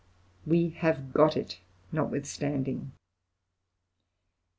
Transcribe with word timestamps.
We 0.47 0.69
have 0.79 1.13
got 1.13 1.37
it, 1.37 1.59
notwithstanding. 1.91 2.93